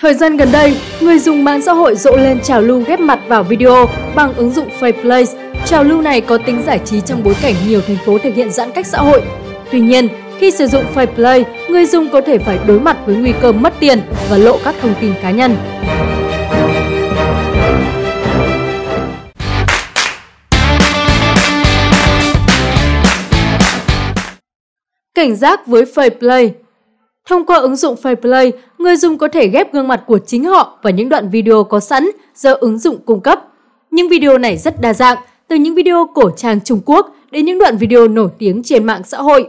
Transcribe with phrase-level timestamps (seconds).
[0.00, 3.20] Thời gian gần đây, người dùng mạng xã hội rộ lên trào lưu ghép mặt
[3.28, 5.24] vào video bằng ứng dụng Faceplay.
[5.66, 8.50] Trào lưu này có tính giải trí trong bối cảnh nhiều thành phố thực hiện
[8.50, 9.22] giãn cách xã hội.
[9.72, 10.08] Tuy nhiên,
[10.38, 13.74] khi sử dụng Faceplay, người dùng có thể phải đối mặt với nguy cơ mất
[13.80, 15.56] tiền và lộ các thông tin cá nhân.
[25.14, 26.50] Cảnh giác với Faceplay
[27.26, 30.78] Thông qua ứng dụng Faceplay, người dùng có thể ghép gương mặt của chính họ
[30.82, 33.40] và những đoạn video có sẵn do ứng dụng cung cấp.
[33.90, 37.58] Những video này rất đa dạng, từ những video cổ trang Trung Quốc đến những
[37.58, 39.48] đoạn video nổi tiếng trên mạng xã hội.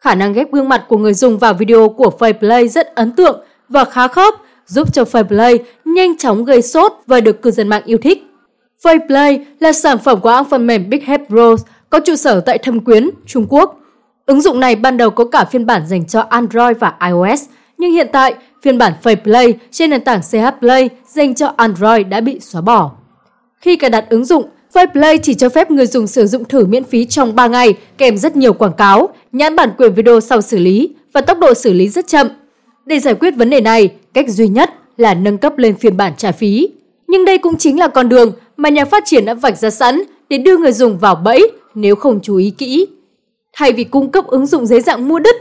[0.00, 3.40] Khả năng ghép gương mặt của người dùng vào video của Faceplay rất ấn tượng
[3.68, 4.34] và khá khớp,
[4.66, 8.24] giúp cho Faceplay nhanh chóng gây sốt và được cư dân mạng yêu thích.
[8.82, 12.58] Faceplay là sản phẩm của hãng phần mềm Big Head Bros có trụ sở tại
[12.58, 13.80] Thâm Quyến, Trung Quốc.
[14.28, 17.44] Ứng dụng này ban đầu có cả phiên bản dành cho Android và iOS,
[17.78, 18.92] nhưng hiện tại phiên bản
[19.24, 22.90] play trên nền tảng CH Play dành cho Android đã bị xóa bỏ.
[23.60, 24.44] Khi cài đặt ứng dụng,
[24.92, 28.18] play chỉ cho phép người dùng sử dụng thử miễn phí trong 3 ngày kèm
[28.18, 31.72] rất nhiều quảng cáo, nhãn bản quyền video sau xử lý và tốc độ xử
[31.72, 32.28] lý rất chậm.
[32.86, 36.12] Để giải quyết vấn đề này, cách duy nhất là nâng cấp lên phiên bản
[36.16, 36.68] trả phí.
[37.06, 40.02] Nhưng đây cũng chính là con đường mà nhà phát triển đã vạch ra sẵn
[40.28, 42.86] để đưa người dùng vào bẫy nếu không chú ý kỹ.
[43.58, 45.36] Thay vì cung cấp ứng dụng dưới dạng mua đứt,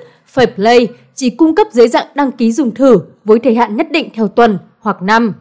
[0.56, 4.10] play chỉ cung cấp dưới dạng đăng ký dùng thử với thời hạn nhất định
[4.14, 5.34] theo tuần hoặc năm.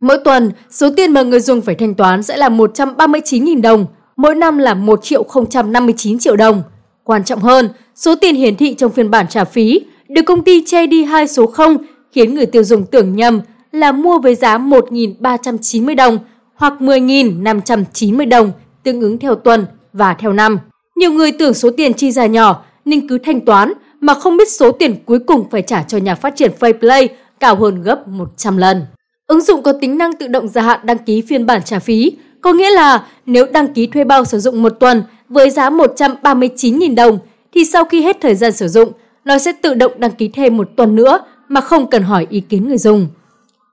[0.00, 4.34] Mỗi tuần, số tiền mà người dùng phải thanh toán sẽ là 139.000 đồng, mỗi
[4.34, 5.26] năm là 1 triệu
[5.64, 6.62] 059 triệu đồng.
[7.04, 10.64] Quan trọng hơn, số tiền hiển thị trong phiên bản trả phí được công ty
[10.66, 11.76] che đi hai số 0
[12.12, 13.40] khiến người tiêu dùng tưởng nhầm
[13.72, 16.18] là mua với giá 1.390 đồng
[16.54, 18.52] hoặc 10.590 đồng
[18.82, 20.58] tương ứng theo tuần và theo năm.
[21.02, 24.50] Nhiều người tưởng số tiền chi ra nhỏ nên cứ thanh toán mà không biết
[24.50, 27.08] số tiền cuối cùng phải trả cho nhà phát triển Faceplay
[27.40, 28.86] cao hơn gấp 100 lần.
[29.26, 32.12] Ứng dụng có tính năng tự động gia hạn đăng ký phiên bản trả phí,
[32.40, 36.94] có nghĩa là nếu đăng ký thuê bao sử dụng một tuần với giá 139.000
[36.94, 37.18] đồng
[37.54, 38.92] thì sau khi hết thời gian sử dụng,
[39.24, 41.18] nó sẽ tự động đăng ký thêm một tuần nữa
[41.48, 43.06] mà không cần hỏi ý kiến người dùng.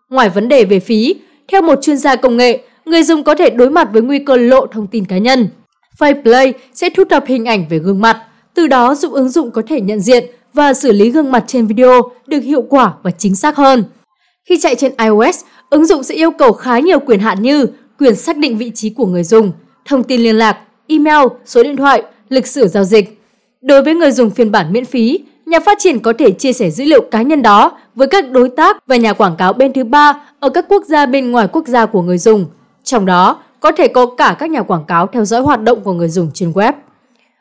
[0.10, 1.16] Ngoài vấn đề về phí,
[1.48, 4.38] theo một chuyên gia công nghệ, người dùng có thể đối mặt với nguy cơ
[4.38, 5.48] lộ thông tin cá nhân.
[6.00, 8.18] Faceplay sẽ thu thập hình ảnh về gương mặt,
[8.54, 11.68] từ đó giúp ứng dụng có thể nhận diện và xử lý gương mặt trên
[11.68, 13.84] video được hiệu quả và chính xác hơn.
[14.46, 17.66] Khi chạy trên iOS, ứng dụng sẽ yêu cầu khá nhiều quyền hạn như
[18.00, 19.52] quyền xác định vị trí của người dùng,
[19.86, 20.58] thông tin liên lạc,
[20.88, 23.22] email, số điện thoại, lịch sử giao dịch.
[23.62, 26.70] Đối với người dùng phiên bản miễn phí, nhà phát triển có thể chia sẻ
[26.70, 29.84] dữ liệu cá nhân đó với các đối tác và nhà quảng cáo bên thứ
[29.84, 32.46] ba ở các quốc gia bên ngoài quốc gia của người dùng.
[32.84, 35.94] Trong đó, có thể có cả các nhà quảng cáo theo dõi hoạt động của
[35.94, 36.74] người dùng trên web.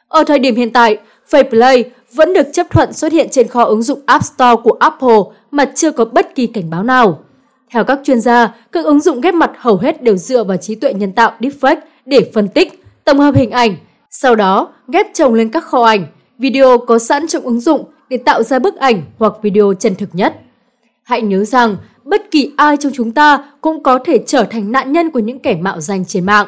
[0.08, 0.98] Ở thời điểm hiện tại,
[1.30, 5.18] Faceplay vẫn được chấp thuận xuất hiện trên kho ứng dụng App Store của Apple
[5.50, 7.18] mà chưa có bất kỳ cảnh báo nào.
[7.70, 10.74] Theo các chuyên gia, các ứng dụng ghép mặt hầu hết đều dựa vào trí
[10.74, 13.76] tuệ nhân tạo deepfake để phân tích, tổng hợp hình ảnh,
[14.10, 16.06] sau đó ghép chồng lên các kho ảnh,
[16.38, 20.08] video có sẵn trong ứng dụng để tạo ra bức ảnh hoặc video chân thực
[20.12, 20.34] nhất.
[21.02, 21.76] Hãy nhớ rằng,
[22.08, 25.38] bất kỳ ai trong chúng ta cũng có thể trở thành nạn nhân của những
[25.38, 26.46] kẻ mạo danh trên mạng.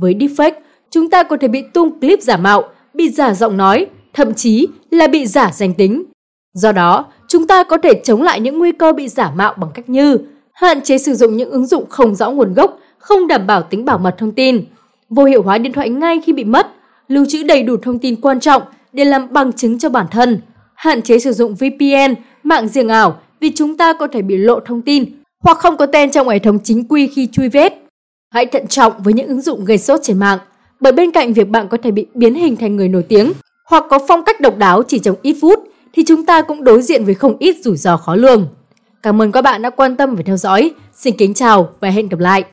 [0.00, 0.52] Với deepfake,
[0.90, 2.62] chúng ta có thể bị tung clip giả mạo,
[2.94, 6.04] bị giả giọng nói, thậm chí là bị giả danh tính.
[6.52, 9.70] Do đó, chúng ta có thể chống lại những nguy cơ bị giả mạo bằng
[9.74, 10.18] cách như
[10.52, 13.84] hạn chế sử dụng những ứng dụng không rõ nguồn gốc, không đảm bảo tính
[13.84, 14.64] bảo mật thông tin,
[15.10, 16.66] vô hiệu hóa điện thoại ngay khi bị mất,
[17.08, 18.62] lưu trữ đầy đủ thông tin quan trọng
[18.92, 20.40] để làm bằng chứng cho bản thân,
[20.74, 24.60] hạn chế sử dụng VPN, mạng riêng ảo vì chúng ta có thể bị lộ
[24.60, 25.04] thông tin
[25.42, 27.84] hoặc không có tên trong hệ thống chính quy khi truy vết.
[28.30, 30.38] Hãy thận trọng với những ứng dụng gây sốt trên mạng,
[30.80, 33.32] bởi bên cạnh việc bạn có thể bị biến hình thành người nổi tiếng
[33.66, 35.58] hoặc có phong cách độc đáo chỉ trong ít phút,
[35.92, 38.48] thì chúng ta cũng đối diện với không ít rủi ro khó lường.
[39.02, 40.70] Cảm ơn các bạn đã quan tâm và theo dõi.
[40.94, 42.44] Xin kính chào và hẹn gặp lại!